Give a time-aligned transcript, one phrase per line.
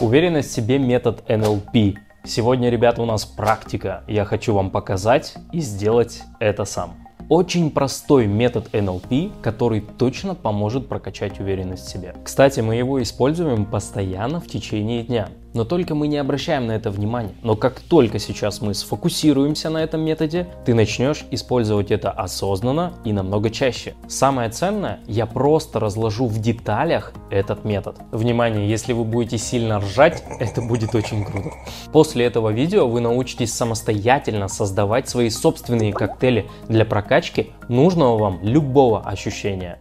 [0.00, 1.96] Уверенность в себе метод NLP.
[2.22, 4.04] Сегодня, ребята, у нас практика.
[4.06, 6.94] Я хочу вам показать и сделать это сам.
[7.28, 12.14] Очень простой метод NLP, который точно поможет прокачать уверенность в себе.
[12.22, 15.30] Кстати, мы его используем постоянно в течение дня.
[15.54, 17.34] Но только мы не обращаем на это внимания.
[17.42, 23.12] Но как только сейчас мы сфокусируемся на этом методе, ты начнешь использовать это осознанно и
[23.12, 23.94] намного чаще.
[24.08, 27.96] Самое ценное, я просто разложу в деталях этот метод.
[28.12, 31.50] Внимание, если вы будете сильно ржать, это будет очень круто.
[31.92, 39.00] После этого видео вы научитесь самостоятельно создавать свои собственные коктейли для прокачки нужного вам любого
[39.00, 39.80] ощущения.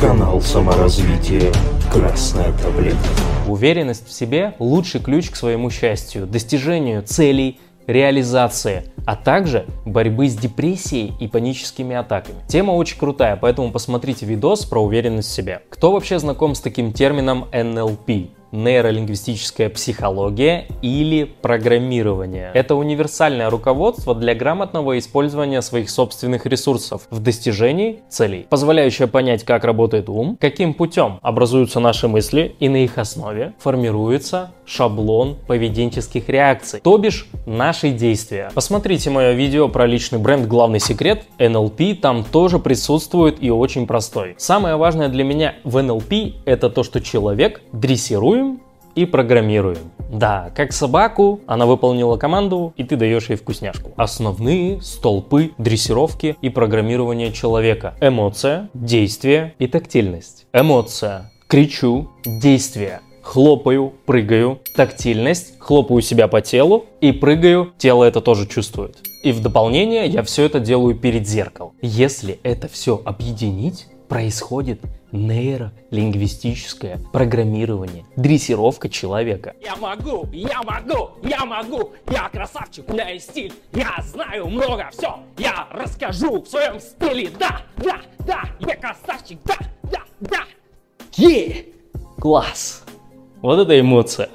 [0.00, 1.52] Канал саморазвития
[1.92, 3.31] «Красная таблетка».
[3.48, 10.36] Уверенность в себе– лучший ключ к своему счастью, достижению целей, реализации, а также борьбы с
[10.36, 12.36] депрессией и паническими атаками.
[12.48, 15.62] Тема очень крутая, поэтому посмотрите видос про уверенность в себе.
[15.70, 18.30] Кто вообще знаком с таким термином NLP?
[18.52, 22.50] Нейролингвистическая психология или программирование.
[22.54, 29.64] Это универсальное руководство для грамотного использования своих собственных ресурсов в достижении целей, позволяющее понять, как
[29.64, 36.80] работает ум, каким путем образуются наши мысли и на их основе формируется шаблон поведенческих реакций,
[36.80, 38.50] то бишь наши действия.
[38.54, 44.34] Посмотрите мое видео про личный бренд «Главный секрет» NLP, там тоже присутствует и очень простой.
[44.38, 48.60] Самое важное для меня в NLP это то, что человек дрессируем
[48.94, 49.90] и программируем.
[50.10, 53.92] Да, как собаку, она выполнила команду, и ты даешь ей вкусняшку.
[53.96, 57.94] Основные столпы дрессировки и программирования человека.
[58.00, 60.46] Эмоция, действие и тактильность.
[60.52, 61.32] Эмоция.
[61.48, 68.98] Кричу, действие хлопаю, прыгаю, тактильность, хлопаю себя по телу и прыгаю, тело это тоже чувствует.
[69.22, 71.74] И в дополнение я все это делаю перед зеркалом.
[71.80, 74.80] Если это все объединить, происходит
[75.12, 79.54] нейролингвистическое программирование, дрессировка человека.
[79.62, 84.90] Я могу, я могу, я могу, я красавчик, у меня есть стиль, я знаю много,
[84.90, 90.44] все, я расскажу в своем стиле, да, да, да, я красавчик, да, да, да.
[91.16, 91.66] Е!
[92.18, 92.84] Класс!
[93.42, 94.28] Вот это эмоция.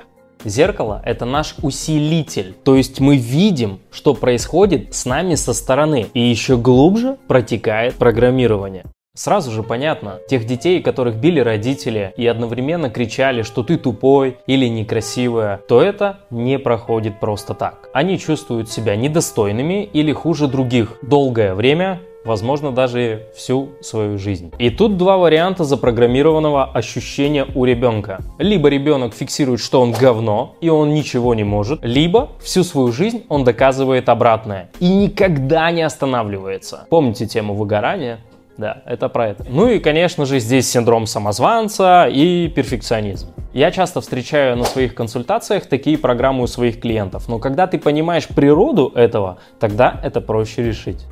[0.44, 6.19] Зеркало– это наш усилитель, то есть мы видим, что происходит с нами со стороны, и
[6.19, 8.84] еще глубже протекает программирование.
[9.16, 14.68] Сразу же понятно, тех детей, которых били родители и одновременно кричали, что ты тупой или
[14.68, 17.89] некрасивая, то это не проходит просто так.
[17.94, 24.51] Они чувствуют себя недостойными или хуже других долгое время возможно даже всю свою жизнь.
[24.59, 28.19] И тут два варианта запрограммированного ощущения у ребенка.
[28.38, 33.23] Либо ребенок фиксирует, что он говно, и он ничего не может, либо всю свою жизнь
[33.29, 36.85] он доказывает обратное и никогда не останавливается.
[36.89, 38.19] Помните тему выгорания?
[38.57, 39.45] Да, это про это.
[39.47, 43.27] Ну и, конечно же, здесь синдром самозванца и перфекционизм.
[43.53, 48.27] Я часто встречаю на своих консультациях такие программы у своих клиентов, но когда ты понимаешь
[48.27, 51.05] природу этого, тогда это проще решить.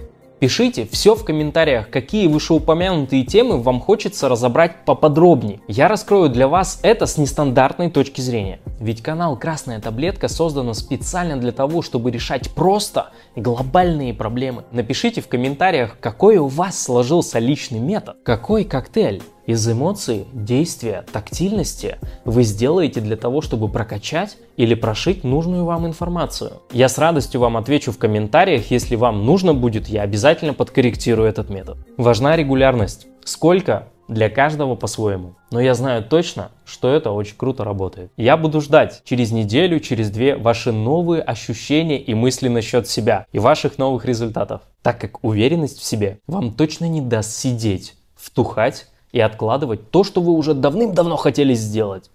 [0.46, 5.60] Пишите все в комментариях, какие вышеупомянутые темы вам хочется разобрать поподробнее.
[5.68, 8.60] Я раскрою для вас это с нестандартной точки зрения.
[8.80, 14.64] Ведь канал Красная Таблетка создан специально для того, чтобы решать просто глобальные проблемы.
[14.72, 21.98] Напишите в комментариях, какой у вас сложился личный метод, какой коктейль из эмоций, действия, тактильности
[22.26, 26.54] вы сделаете для того, чтобы прокачать или прошить нужную вам информацию.
[26.72, 31.50] Я с радостью вам отвечу в комментариях, если вам нужно будет, я обязательно подкорректирую этот
[31.50, 31.78] метод.
[31.98, 33.08] Важна регулярность.
[33.24, 33.88] Сколько?
[34.08, 35.34] Для каждого по-своему.
[35.50, 38.12] Но я знаю точно, что это очень круто работает.
[38.18, 43.40] Я буду ждать через неделю, через две ваши новые ощущения и мысли насчет себя и
[43.40, 44.62] ваших новых результатов.
[44.84, 50.22] Так как уверенность в себе вам точно не даст сидеть, втухать и откладывать то, что
[50.22, 52.12] вы уже давным-давно хотели сделать.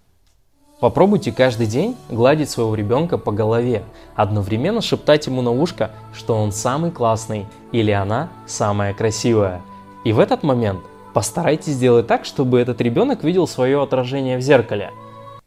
[0.79, 3.83] Попробуйте каждый день гладить своего ребенка по голове,
[4.15, 9.61] одновременно шептать ему на ушко, что он самый классный или она самая красивая.
[10.05, 10.79] И в этот момент
[11.13, 14.91] постарайтесь сделать так, чтобы этот ребенок видел свое отражение в зеркале.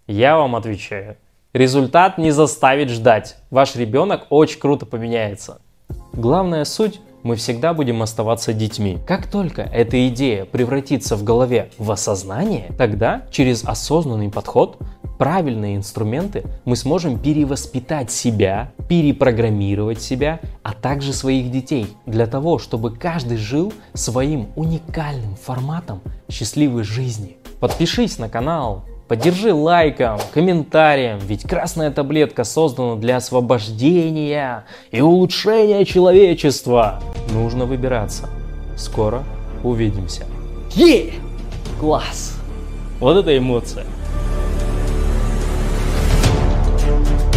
[0.07, 1.17] Я вам отвечаю.
[1.53, 3.37] Результат не заставит ждать.
[3.51, 5.61] Ваш ребенок очень круто поменяется.
[6.13, 8.99] Главная суть мы всегда будем оставаться детьми.
[9.07, 14.78] Как только эта идея превратится в голове в осознание, тогда через осознанный подход,
[15.19, 22.95] правильные инструменты, мы сможем перевоспитать себя, перепрограммировать себя, а также своих детей, для того, чтобы
[22.95, 26.01] каждый жил своим уникальным форматом
[26.31, 27.37] счастливой жизни.
[27.61, 37.01] Подпишись на канал, Поддержи лайком, комментарием, ведь красная таблетка создана для освобождения и улучшения человечества.
[37.31, 38.31] Нужно выбираться.
[38.78, 39.22] Скоро
[39.63, 40.25] увидимся.
[40.75, 41.13] Е!
[41.78, 42.39] Класс!
[42.99, 43.84] Вот это эмоция.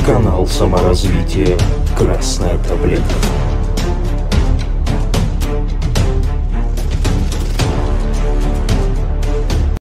[0.07, 1.57] Канал саморазвития
[1.97, 3.46] «Красная таблетка».